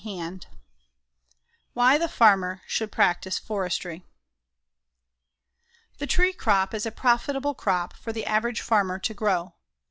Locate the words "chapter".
0.03-0.19